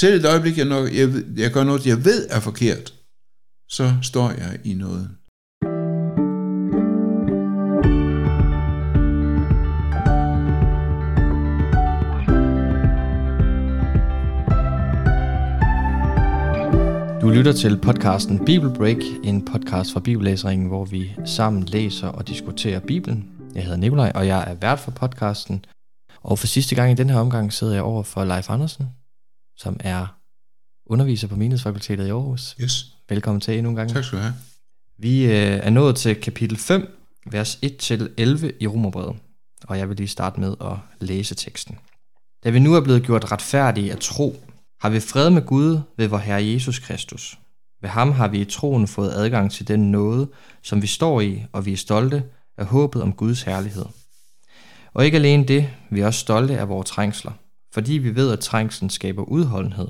[0.00, 2.94] Selv et øjeblik, jeg, nok, jeg, jeg gør noget, jeg ved er forkert,
[3.68, 5.10] så står jeg i noget.
[17.22, 22.28] Du lytter til podcasten Bible Break, en podcast fra Bibellæseringen, hvor vi sammen læser og
[22.28, 23.30] diskuterer Bibelen.
[23.54, 25.64] Jeg hedder Nikolaj, og jeg er vært for podcasten.
[26.22, 28.86] Og for sidste gang i den her omgang sidder jeg over for Leif Andersen,
[29.58, 30.06] som er
[30.86, 32.56] underviser på Menighedsfakultetet i Aarhus.
[32.60, 32.86] Yes.
[33.08, 33.90] Velkommen til endnu en gang.
[33.90, 34.34] Tak skal du have.
[34.98, 36.88] Vi øh, er nået til kapitel 5,
[37.30, 37.60] vers 1-11
[38.60, 39.16] i Romerbrevet,
[39.64, 41.78] og jeg vil lige starte med at læse teksten.
[42.44, 44.42] Da vi nu er blevet gjort retfærdige af tro,
[44.80, 47.38] har vi fred med Gud ved vor Herre Jesus Kristus.
[47.82, 50.28] Ved ham har vi i troen fået adgang til den nåde,
[50.62, 52.22] som vi står i, og vi er stolte
[52.58, 53.84] af håbet om Guds herlighed.
[54.94, 57.32] Og ikke alene det, vi er også stolte af vores trængsler,
[57.78, 59.88] fordi vi ved, at trængslen skaber udholdenhed,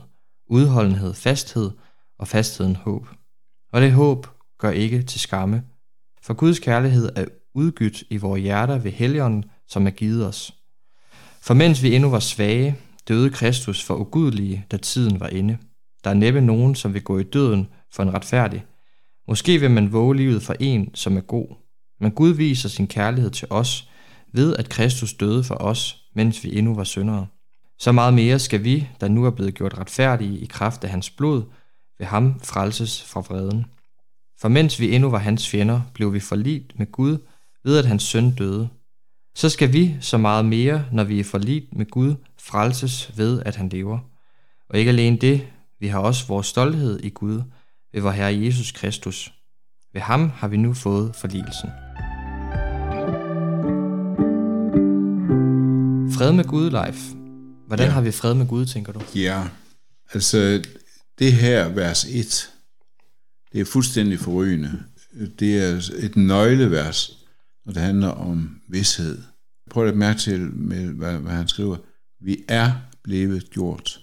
[0.51, 1.71] udholdenhed fasthed,
[2.19, 3.09] og fastheden håb.
[3.73, 4.27] Og det håb
[4.59, 5.63] gør ikke til skamme,
[6.23, 10.55] for Guds kærlighed er udgydt i vores hjerter ved helligånden, som er givet os.
[11.41, 12.77] For mens vi endnu var svage,
[13.09, 15.59] døde Kristus for ugudelige, da tiden var inde.
[16.05, 18.65] Der er næppe nogen, som vil gå i døden for en retfærdig.
[19.29, 21.57] Måske vil man våge livet for en, som er god.
[22.01, 23.89] Men Gud viser sin kærlighed til os,
[24.33, 27.27] ved at Kristus døde for os, mens vi endnu var syndere.
[27.79, 31.11] Så meget mere skal vi, der nu er blevet gjort retfærdige i kraft af hans
[31.11, 31.43] blod,
[31.99, 33.67] ved ham frelses fra vreden.
[34.41, 37.19] For mens vi endnu var hans fjender, blev vi forlit med Gud,
[37.65, 38.69] ved at hans søn døde.
[39.35, 43.57] Så skal vi så meget mere, når vi er forlit med Gud, frelses ved, at
[43.57, 43.99] han lever.
[44.71, 45.47] Og ikke alene det,
[45.81, 47.43] vi har også vores stolthed i Gud,
[47.93, 49.35] ved vor Herre Jesus Kristus.
[49.93, 51.69] Ved ham har vi nu fået forligelsen.
[56.17, 57.18] Fred med Gud, life.
[57.69, 57.93] Hvordan ja.
[57.93, 59.01] har vi fred med Gud, tænker du?
[59.15, 59.49] Ja,
[60.13, 60.63] altså
[61.19, 62.51] det her vers 1,
[63.53, 64.83] det er fuldstændig forrygende.
[65.39, 67.19] Det er et nøglevers,
[67.67, 69.19] når det handler om vidshed.
[69.71, 71.77] Prøv at mærke til, med, hvad, hvad han skriver.
[72.21, 72.73] Vi er
[73.05, 74.01] blevet gjort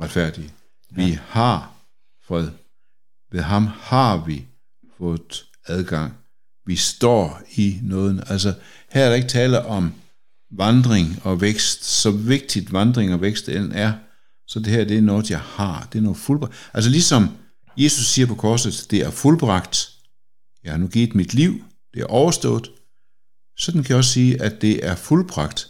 [0.00, 0.50] retfærdige.
[0.90, 1.18] Vi ja.
[1.26, 1.74] har
[2.26, 2.48] fred.
[3.32, 4.46] Ved ham har vi
[4.98, 6.14] fået adgang.
[6.66, 8.24] Vi står i noget.
[8.26, 8.54] Altså,
[8.90, 9.92] her er der ikke tale om
[10.50, 11.84] vandring og vækst.
[11.84, 13.92] Så vigtigt vandring og vækst end er,
[14.46, 15.88] så det her, det er noget, jeg har.
[15.92, 16.54] Det er noget fuldbragt.
[16.74, 17.28] Altså ligesom
[17.76, 19.90] Jesus siger på korset, det er fuldbragt.
[20.64, 21.64] Jeg har nu givet mit liv.
[21.94, 22.70] Det er overstået.
[23.58, 25.68] Sådan kan jeg også sige, at det er fuldbragt,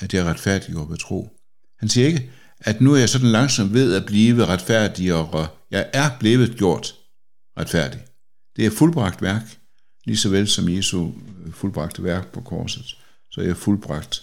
[0.00, 1.30] at jeg er retfærdig ved tro.
[1.78, 5.90] Han siger ikke, at nu er jeg sådan langsomt ved at blive retfærdig, og jeg
[5.92, 6.94] er blevet gjort
[7.58, 8.00] retfærdig.
[8.56, 9.58] Det er fuldbragt værk,
[10.04, 11.12] lige så vel som Jesu
[11.50, 12.96] fuldbragte værk på korset.
[13.36, 14.22] Så er jeg fuldbragt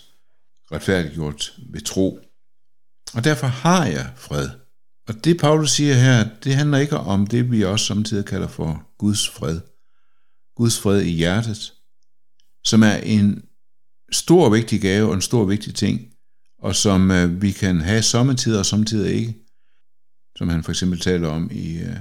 [0.72, 2.20] retfærdiggjort ved tro.
[3.14, 4.50] Og derfor har jeg fred.
[5.08, 8.96] Og det Paulus siger her, det handler ikke om det, vi også samtidig kalder for
[8.98, 9.62] Guds fred.
[10.56, 11.74] Guds fred i hjertet,
[12.64, 13.46] som er en
[14.12, 16.14] stor vigtig gave og en stor vigtig ting,
[16.60, 19.36] og som øh, vi kan have sommetider og sommetider ikke,
[20.36, 22.00] som han for eksempel taler om i, øh,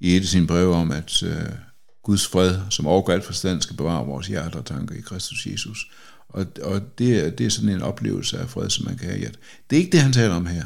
[0.00, 1.69] i et af sine breve om, at øh,
[2.02, 5.90] Guds fred, som overgår alt forstand, skal bevare vores hjerter og tanker i Kristus Jesus.
[6.28, 9.16] Og, og det, er, det er sådan en oplevelse af fred, som man kan have
[9.16, 9.40] i hjertet.
[9.70, 10.64] Det er ikke det, han taler om her.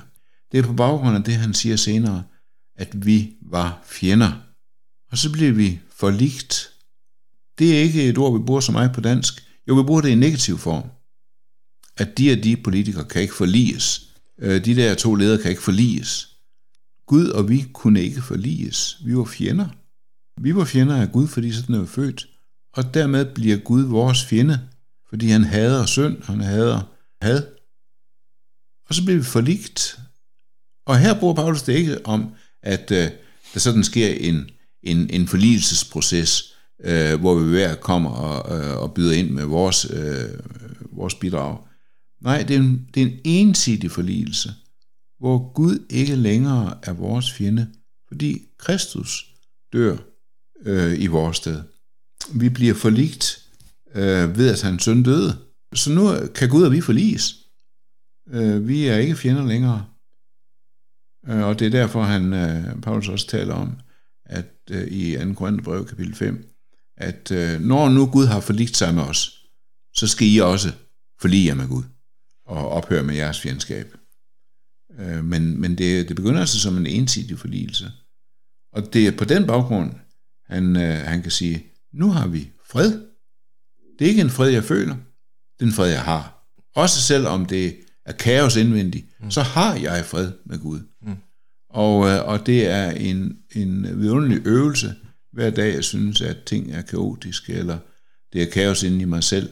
[0.52, 2.22] Det er på baggrund af det, han siger senere,
[2.76, 4.32] at vi var fjender.
[5.10, 6.74] Og så bliver vi forligt
[7.58, 9.44] det er ikke et ord, vi bruger så meget på dansk.
[9.68, 10.84] Jo, vi bruger det i negativ form.
[11.96, 14.08] At de og de politikere kan ikke forliges.
[14.38, 16.28] Øh, de der to ledere kan ikke forliges.
[17.06, 18.98] Gud og vi kunne ikke forliges.
[19.04, 19.68] Vi var fjender.
[20.40, 22.26] Vi var fjender af Gud, fordi sådan er vi født.
[22.72, 24.68] Og dermed bliver Gud vores fjende,
[25.08, 26.80] fordi han hader synd, han hader
[27.22, 27.46] had.
[28.88, 29.98] Og så bliver vi forligt.
[30.86, 33.10] Og her bruger Paulus det ikke om, at øh,
[33.54, 34.50] der sådan sker en,
[34.82, 39.86] en, en forligelsesproces, øh, hvor vi hver kommer og, øh, og byder ind med vores,
[39.90, 40.38] øh,
[40.92, 41.58] vores bidrag.
[42.22, 44.52] Nej, det er, en, det er en ensidig forligelse,
[45.18, 47.72] hvor Gud ikke længere er vores fjende,
[48.08, 49.26] fordi Kristus
[49.72, 49.96] dør
[50.64, 51.62] øh, i vores sted.
[52.34, 53.48] Vi bliver forligt
[53.94, 55.38] øh, ved, at hans søn døde.
[55.74, 57.34] Så nu kan Gud og vi forliges.
[58.30, 59.86] Øh, vi er ikke fjender længere.
[61.28, 63.78] Øh, og det er derfor, han, øh, Paulus også taler om,
[64.26, 65.32] at øh, i 2.
[65.32, 66.50] Korintherbrev kapitel 5,
[66.96, 69.46] at øh, når nu Gud har forligt sig med os,
[69.94, 70.72] så skal I også
[71.20, 71.82] forlige jer med Gud
[72.46, 73.94] og ophøre med jeres fjendskab.
[74.98, 77.92] Øh, men men det, det begynder altså som en ensidig forligelse.
[78.72, 79.92] Og det er på den baggrund,
[80.46, 82.92] han, øh, han kan sige, nu har vi fred.
[83.98, 84.94] Det er ikke en fred, jeg føler.
[85.58, 86.48] Det er en fred, jeg har.
[86.74, 87.76] Også selvom det
[88.06, 89.30] er kaos indvendigt, mm.
[89.30, 90.80] så har jeg fred med Gud.
[91.02, 91.16] Mm.
[91.70, 94.94] Og, øh, og det er en, en vidunderlig øvelse,
[95.32, 97.78] hver dag jeg synes, at ting er kaotiske, eller
[98.32, 99.48] det er kaos inde i mig selv,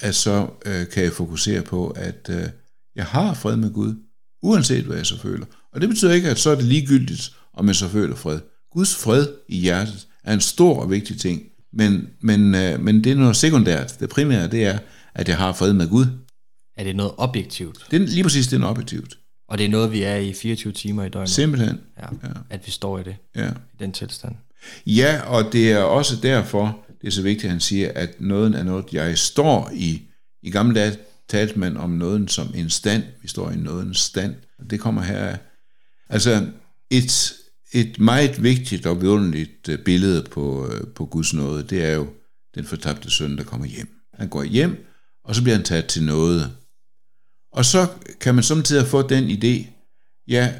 [0.00, 2.48] at så øh, kan jeg fokusere på, at øh,
[2.94, 3.94] jeg har fred med Gud,
[4.42, 5.46] uanset hvad jeg så føler.
[5.72, 8.40] Og det betyder ikke, at så er det ligegyldigt, om jeg så føler fred.
[8.72, 11.42] Guds fred i hjertet er en stor og vigtig ting,
[11.72, 14.00] men, men, øh, men det er noget sekundært.
[14.00, 14.78] Det primære, det er,
[15.14, 16.06] at jeg har fred med Gud.
[16.76, 17.78] Er det noget objektivt?
[17.90, 19.18] Det er lige præcis det er noget objektivt.
[19.48, 21.30] Og det er noget, vi er i 24 timer i døgnet?
[21.30, 21.80] Simpelthen.
[21.98, 22.32] Ja, ja.
[22.50, 23.48] at vi står i det, ja.
[23.50, 24.34] i den tilstand.
[24.86, 28.54] Ja, og det er også derfor, det er så vigtigt, at han siger, at nåden
[28.54, 30.02] er noget, jeg står i.
[30.42, 30.96] I gamle dage
[31.28, 33.02] talte man om nåden som en stand.
[33.22, 34.34] Vi står i nådens stand.
[34.70, 35.36] Det kommer her.
[36.08, 36.46] Altså,
[36.90, 37.32] et,
[37.72, 42.08] et meget vigtigt og vidunderligt øh, billede på, øh, på Guds nåde, det er jo
[42.54, 43.88] den fortabte søn, der kommer hjem.
[44.14, 44.86] Han går hjem,
[45.24, 46.52] og så bliver han taget til noget.
[47.52, 47.86] Og så
[48.20, 49.66] kan man samtidig få den idé,
[50.28, 50.52] ja,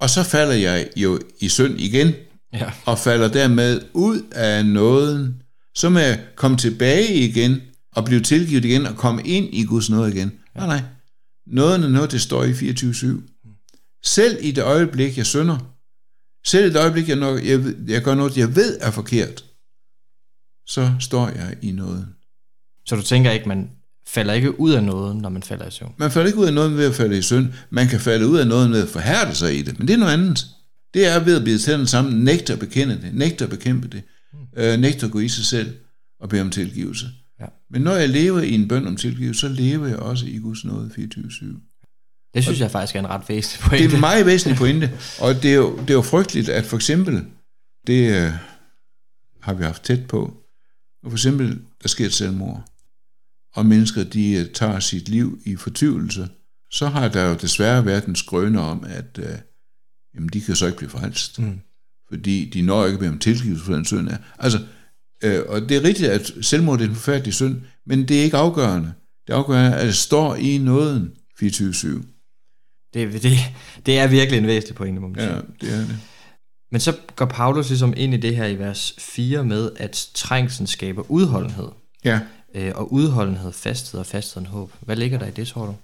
[0.00, 2.12] og så falder jeg jo i synd igen,
[2.52, 2.72] ja.
[2.86, 5.42] og falder dermed ud af nåden,
[5.74, 7.60] så må jeg komme tilbage igen,
[7.92, 10.32] og blive tilgivet igen, og komme ind i Guds nåde igen.
[10.54, 10.60] Ja.
[10.60, 10.82] Nej, nej.
[11.46, 13.06] Nåden er noget, det står i 24-7.
[14.04, 15.75] Selv i det øjeblik, jeg synder,
[16.46, 19.44] selv i det øjeblik, jeg, når, jeg, jeg gør noget, jeg ved er forkert,
[20.66, 22.06] så står jeg i nåden.
[22.86, 23.70] Så du tænker ikke, man
[24.06, 25.94] falder ikke ud af noget, når man falder i søvn?
[25.98, 27.46] Man falder ikke ud af noget ved at falde i synd.
[27.70, 29.98] Man kan falde ud af noget ved at forhærde sig i det, men det er
[29.98, 30.46] noget andet.
[30.94, 34.02] Det er ved at blive tændt sammen, nægte at bekende det, nægte at bekæmpe det,
[34.32, 34.38] mm.
[34.56, 35.74] øh, nægte at gå i sig selv
[36.20, 37.06] og bede om tilgivelse.
[37.40, 37.46] Ja.
[37.70, 40.64] Men når jeg lever i en bøn om tilgivelse, så lever jeg også i Guds
[40.64, 41.75] nåde 24-7.
[42.36, 43.84] Det synes og jeg faktisk er en ret væsentlig pointe.
[43.84, 44.90] Det er en meget væsentlig pointe,
[45.20, 47.24] og det er jo, det er jo frygteligt, at for eksempel,
[47.86, 48.32] det øh,
[49.42, 50.34] har vi haft tæt på,
[51.04, 52.64] og for eksempel, der sker et selvmord
[53.54, 56.28] og mennesker de øh, tager sit liv i fortvivlelse,
[56.70, 59.38] så har der jo desværre været en skrøne om, at øh,
[60.14, 61.38] jamen, de kan så ikke blive frelst.
[61.38, 61.60] Mm.
[62.08, 64.16] Fordi de når ikke med om tilgivelse for den synd er.
[64.38, 64.58] Altså,
[65.24, 68.36] øh, og det er rigtigt, at selvmord er en forfærdelig synd, men det er ikke
[68.36, 68.92] afgørende.
[69.26, 71.12] Det er afgørende, at det står i nåden
[71.42, 72.15] 24-7.
[72.96, 73.32] Det, det,
[73.86, 75.34] det er virkelig en væsentlig pointe, må man sige.
[75.34, 75.98] Ja, det er det.
[76.72, 80.66] Men så går Paulus ligesom ind i det her i vers 4 med, at trængslen
[80.66, 81.68] skaber udholdenhed.
[82.04, 82.20] Ja
[82.56, 84.72] øh, og udholdenhed, fasthed og fastheden håb.
[84.80, 85.74] Hvad ligger der i det, tror du?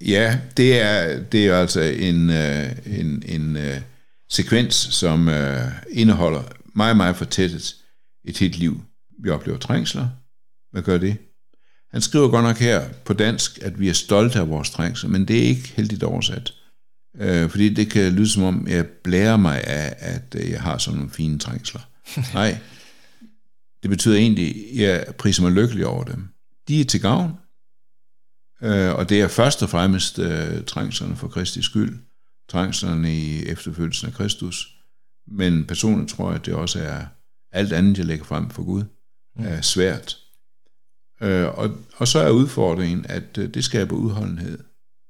[0.00, 3.82] Ja, det er, det er altså en, øh, en, en uh,
[4.28, 5.34] sekvens, som uh,
[5.90, 6.42] indeholder
[6.74, 7.74] meget, meget fortættet
[8.24, 8.80] et helt liv.
[9.22, 10.08] Vi oplever trængsler.
[10.72, 11.16] Hvad gør det?
[11.92, 15.28] Han skriver godt nok her på dansk, at vi er stolte af vores trængsler, men
[15.28, 16.52] det er ikke heldigt oversat.
[17.14, 20.98] Uh, fordi det kan lyde som om, jeg blærer mig af, at jeg har sådan
[20.98, 21.80] nogle fine trængsler.
[22.34, 22.58] Nej,
[23.82, 26.28] det betyder egentlig, at jeg priser mig lykkelig over dem.
[26.68, 27.32] De er til gavn,
[28.62, 31.98] øh, og det er først og fremmest øh, trængslerne for Kristi skyld,
[32.48, 34.68] trængslerne i efterfølgelsen af Kristus,
[35.26, 37.04] men personligt tror jeg, at det også er
[37.52, 38.82] alt andet, jeg lægger frem for Gud,
[39.36, 39.44] mm.
[39.44, 40.16] er svært.
[41.20, 44.58] Øh, og, og så er udfordringen, at det skaber udholdenhed.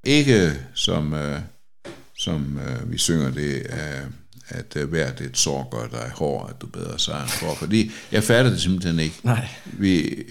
[0.04, 1.14] Ikke som,
[2.18, 4.02] som vi synger det af
[4.48, 7.54] at uh, hvert et sår gør dig hård, at du bedre sejren for.
[7.54, 9.20] Fordi jeg fatter det simpelthen ikke.
[9.24, 9.48] Nej.
[9.78, 10.24] Vi,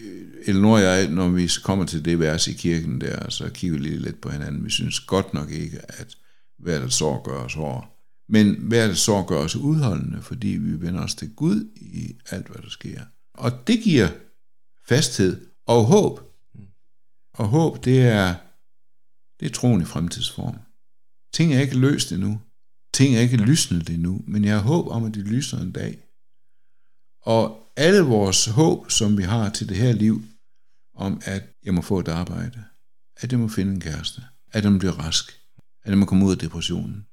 [0.46, 3.84] Eleanor og jeg, når vi kommer til det vers i kirken der, så kigger vi
[3.84, 4.66] lige lidt på hinanden.
[4.66, 6.16] Vi synes godt nok ikke, at
[6.60, 7.94] hvert et sår gør os hård.
[8.30, 12.48] Men hvert et sår gør os udholdende, fordi vi vender os til Gud i alt,
[12.48, 13.02] hvad der sker.
[13.34, 14.08] Og det giver
[14.90, 16.20] fasthed og håb.
[17.34, 18.36] Og håb, det er,
[19.40, 20.60] det er troen i fremtidsform.
[21.34, 22.42] Ting er ikke løst endnu.
[22.94, 26.00] Ting er ikke lysnet endnu, men jeg har håb om, at det lyser en dag.
[27.22, 30.24] Og alle vores håb, som vi har til det her liv,
[30.96, 32.64] om at jeg må få et arbejde,
[33.18, 34.22] at jeg må finde en kæreste,
[34.52, 35.42] at jeg må blive rask,
[35.84, 37.08] at jeg må komme ud af depressionen,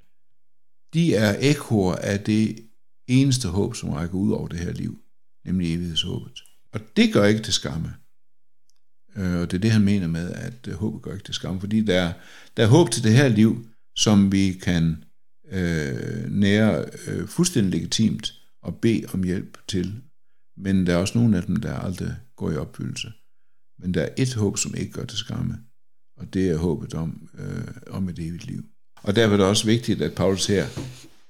[0.94, 2.68] de er ekkoer af det
[3.06, 4.99] eneste håb, som rækker ud over det her liv,
[5.44, 6.44] nemlig evighedshåbet.
[6.73, 7.94] Og det gør ikke til skamme.
[9.16, 11.61] Øh, og det er det, han mener med, at øh, håbet gør ikke til skam,
[11.61, 12.12] fordi der er,
[12.56, 13.66] der er håb til det her liv,
[13.97, 15.04] som vi kan
[15.52, 19.94] øh, nære øh, fuldstændig legitimt og bede om hjælp til.
[20.56, 23.12] Men der er også nogle af dem, der aldrig går i opfyldelse.
[23.78, 25.59] Men der er et håb, som ikke gør det skamme,
[26.16, 28.64] og det er håbet om, øh, om et evigt liv.
[29.02, 30.66] Og derfor er det også vigtigt, at Paulus her,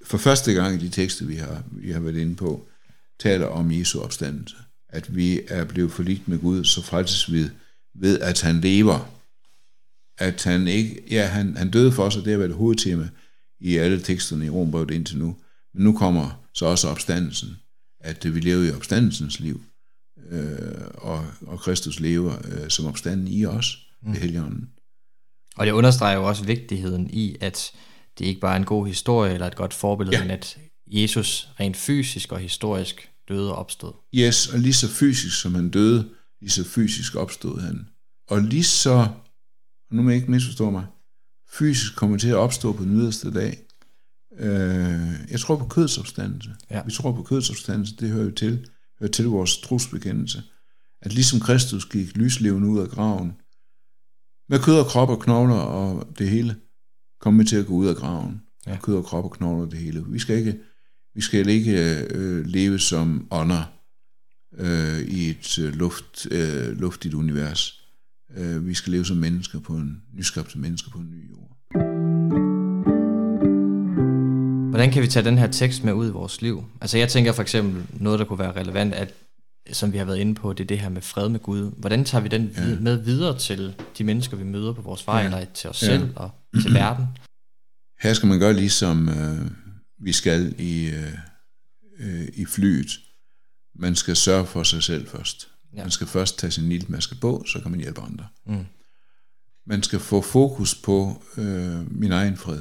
[0.04, 2.68] for første gang i de tekster, vi har, vi har været inde på,
[3.20, 4.56] taler om Jesu opstandelse.
[4.88, 7.44] At vi er blevet forligt med Gud, så frelses vi
[7.94, 9.10] ved, at han lever.
[10.18, 13.08] At han ikke, ja, han, han døde for os, og det har været et hovedtema
[13.60, 15.36] i alle teksterne i Rombrevet indtil nu.
[15.74, 17.56] Men nu kommer så også opstandelsen,
[18.00, 19.62] at vi lever i opstandelsens liv,
[20.30, 20.48] øh,
[20.94, 24.12] og, og Kristus lever øh, som opstanden i os, mm.
[24.12, 24.68] ved Helligånden.
[25.56, 27.72] Og det understreger jo også vigtigheden i, at
[28.18, 30.22] det ikke bare er en god historie eller et godt forbillede, ja.
[30.22, 33.92] men at Jesus rent fysisk og historisk døde og opstod.
[34.14, 36.08] Yes, og lige så fysisk som han døde,
[36.44, 37.88] lige så fysisk opstod han.
[38.28, 39.08] Og lige så,
[39.90, 40.86] og nu må jeg ikke misforstå mig,
[41.48, 43.58] fysisk kommer til at opstå på den yderste dag.
[44.38, 46.50] Øh, jeg tror på kødsopstandelse.
[46.70, 46.82] Ja.
[46.84, 48.68] Vi tror på kødsopstandelse, det hører jo til,
[49.00, 50.42] hører til vores trosbekendelse.
[51.02, 53.32] At ligesom Kristus gik lyslevende ud af graven,
[54.48, 56.56] med kød og krop og knogler og det hele,
[57.20, 58.42] kommer vi til at gå ud af graven.
[58.66, 58.78] Ja.
[58.82, 60.04] Kød og krop og knogler og det hele.
[60.08, 60.60] Vi skal ikke,
[61.14, 63.74] vi skal ikke øh, leve som ånder
[64.58, 67.80] øh, i et øh, luft, øh, luftigt univers.
[68.36, 71.50] Øh, vi skal leve som mennesker på en nyskabte mennesker på en ny jord.
[74.70, 76.64] Hvordan kan vi tage den her tekst med ud i vores liv?
[76.80, 79.14] Altså jeg tænker for eksempel noget, der kunne være relevant, at
[79.72, 81.72] som vi har været inde på, det er det her med fred med Gud.
[81.76, 82.80] Hvordan tager vi den ja.
[82.80, 85.24] med videre til de mennesker, vi møder på vores vej, ja.
[85.24, 85.86] eller til os ja.
[85.86, 86.30] selv og
[86.62, 87.06] til verden?
[88.00, 89.50] Her skal man gøre ligesom øh,
[90.04, 91.12] vi skal i, øh,
[91.98, 93.00] øh, i flyet.
[93.74, 95.48] Man skal sørge for sig selv først.
[95.76, 95.82] Ja.
[95.82, 98.26] Man skal først tage sin iltmaske på, så kan man hjælpe andre.
[98.46, 98.66] Mm.
[99.66, 102.60] Man skal få fokus på øh, min egen fred.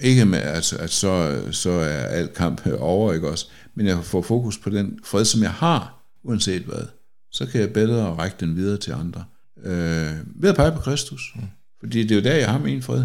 [0.00, 3.46] Ikke med, altså, at så, så er alt kamp over, ikke også?
[3.74, 6.86] Men jeg får fokus på den fred, som jeg har, uanset hvad.
[7.32, 9.24] Så kan jeg bedre række den videre til andre.
[9.64, 11.32] Øh, ved at pege på Kristus.
[11.36, 11.42] Mm.
[11.80, 13.04] Fordi det er jo der, jeg har min fred.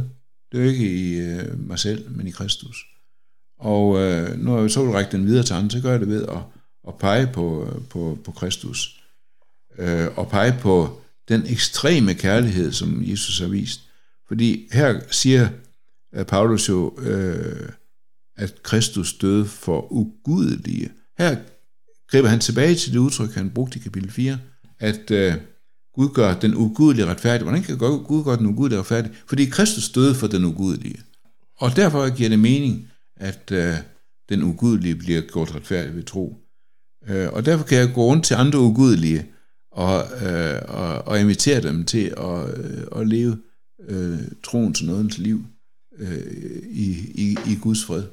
[0.51, 2.85] Det er jo ikke i øh, mig selv, men i Kristus.
[3.59, 6.07] Og øh, når jeg så vil række den videre til andre, så gør jeg det
[6.07, 6.37] ved at,
[6.87, 9.01] at pege på, øh, på, på Kristus.
[9.77, 13.81] Øh, og pege på den ekstreme kærlighed, som Jesus har vist.
[14.27, 15.49] Fordi her siger
[16.15, 17.69] øh, Paulus jo, øh,
[18.37, 20.91] at Kristus døde for ugudelige.
[21.17, 21.37] Her
[22.11, 24.37] griber han tilbage til det udtryk, han brugte i kapitel 4,
[24.79, 25.33] at øh,
[25.93, 27.43] Gud gør den ugudelige retfærdig.
[27.43, 29.11] Hvordan kan Gud gøre den ugudelige retfærdig?
[29.27, 30.99] Fordi Kristus døde for den ugudelige.
[31.57, 33.75] Og derfor giver det mening, at øh,
[34.29, 36.44] den ugudelige bliver gjort retfærdig ved tro.
[37.09, 39.25] Øh, og derfor kan jeg gå rundt til andre ugudelige
[39.71, 43.37] og, øh, og, og invitere dem til at, øh, at leve
[43.89, 45.45] øh, troens og nådens liv
[45.99, 46.17] øh,
[46.71, 48.03] i, i, i Guds fred.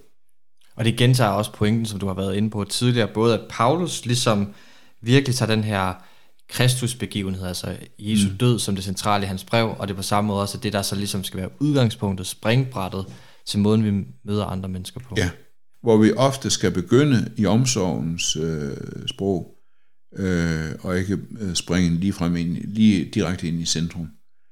[0.76, 4.04] Og det gentager også pointen, som du har været inde på tidligere, både at Paulus
[4.06, 4.54] ligesom
[5.02, 5.94] virkelig tager den her
[6.48, 8.36] Kristusbegivenhed, altså Jesu mm.
[8.36, 10.82] død som det centrale i hans brev, og det på samme måde også det, der
[10.82, 13.06] så ligesom skal være udgangspunktet, springbrættet
[13.46, 15.14] til måden, vi møder andre mennesker på.
[15.18, 15.30] Ja,
[15.82, 19.54] hvor vi ofte skal begynde i omsorgens øh, sprog,
[20.16, 24.08] øh, og ikke øh, springe lige frem ind, lige direkte ind i centrum.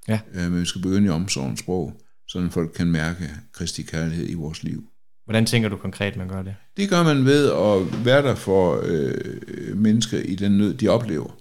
[0.08, 0.20] Ja.
[0.34, 4.34] Øh, men vi skal begynde i omsorgens sprog, så folk kan mærke Kristi kærlighed i
[4.34, 4.84] vores liv.
[5.24, 6.54] Hvordan tænker du konkret, man gør det?
[6.76, 11.36] Det gør man ved at være der for øh, mennesker i den nød, de oplever,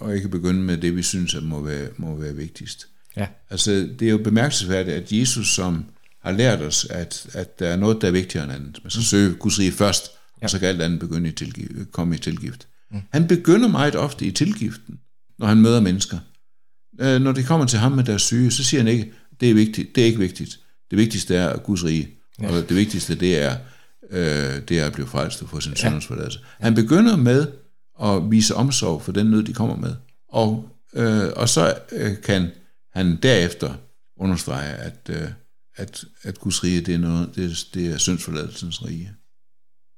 [0.00, 2.86] og ikke begynde med det, vi synes at må være, må være vigtigst.
[3.16, 3.26] Ja.
[3.50, 5.84] Altså, det er jo bemærkelsesværdigt, at Jesus, som
[6.22, 8.78] har lært os, at, at der er noget, der er vigtigere end andet.
[8.84, 10.10] Man skal søge Guds rige først,
[10.40, 10.44] ja.
[10.44, 12.68] og så kan alt andet begynde i tilgiv- komme i tilgift.
[12.90, 13.00] Mm.
[13.12, 14.98] Han begynder meget ofte i tilgiften,
[15.38, 16.18] når han møder mennesker.
[17.00, 19.54] Øh, når de kommer til ham med deres syge, så siger han ikke, det er
[19.54, 20.58] vigtigt, det er ikke vigtigt.
[20.90, 22.08] Det vigtigste er Guds rige.
[22.40, 22.50] Ja.
[22.50, 23.56] Og det vigtigste, det er,
[24.10, 25.98] øh, det er at blive frelst og få sin ja.
[25.98, 26.38] forladelse.
[26.60, 27.46] Han begynder med
[28.02, 29.94] at vise omsorg for den nød, de kommer med.
[30.28, 32.50] Og, øh, og så øh, kan
[32.92, 33.74] han derefter
[34.16, 35.28] understrege, at, øh,
[35.76, 39.12] at, at Guds rige, det er, noget, det, det er syndsforladelsens rige.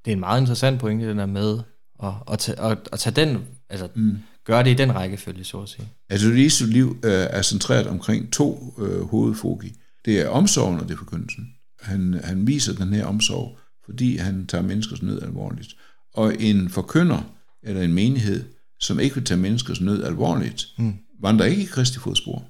[0.04, 1.58] Det er en meget interessant pointe, den er med
[2.02, 4.18] at, at, tage, at, at tage den, altså mm.
[4.44, 5.88] gøre det i den rækkefølge, så at sige.
[6.08, 9.72] Altså Jesu liv øh, er centreret omkring to øh, hovedfogi.
[10.04, 11.48] Det er omsorgen og det er forkyndelsen.
[11.80, 15.76] Han, han viser den her omsorg, fordi han tager menneskers nød alvorligt.
[16.14, 18.44] Og en forkynder, eller en menighed,
[18.80, 20.94] som ikke vil tage menneskers nød alvorligt, mm.
[21.20, 22.44] vandrer ikke i Kristi fodspor.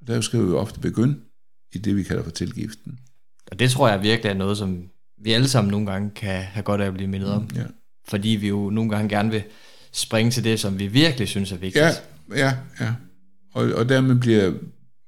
[0.00, 1.16] Og der skal vi jo ofte begynde
[1.74, 2.98] i det, vi kalder for tilgiften.
[3.50, 4.88] Og det tror jeg virkelig er noget, som
[5.22, 7.42] vi alle sammen nogle gange kan have godt af at blive mindet om.
[7.42, 7.64] Mm, ja.
[8.08, 9.42] Fordi vi jo nogle gange gerne vil
[9.92, 11.84] springe til det, som vi virkelig synes er vigtigt.
[11.84, 11.90] Ja,
[12.36, 12.94] ja, ja.
[13.54, 14.52] Og, og dermed bliver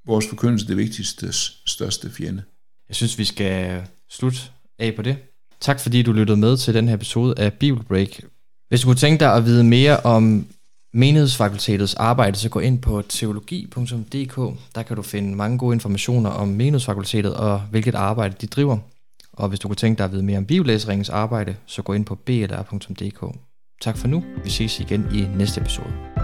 [0.07, 1.33] vores forkyndelse det vigtigste,
[1.67, 2.43] største fjende.
[2.89, 4.39] Jeg synes, vi skal slutte
[4.79, 5.17] af på det.
[5.61, 8.09] Tak fordi du lyttede med til den her episode af Bibelbreak.
[8.69, 10.47] Hvis du kunne tænke dig at vide mere om
[10.97, 14.37] menighedsfakultetets arbejde, så gå ind på teologi.dk.
[14.75, 18.79] Der kan du finde mange gode informationer om menighedsfakultetet og hvilket arbejde de driver.
[19.33, 22.05] Og hvis du kunne tænke dig at vide mere om bibellæseringens arbejde, så gå ind
[22.05, 23.37] på blr.dk.
[23.83, 24.25] Tak for nu.
[24.45, 26.16] Vi ses igen i næste episode.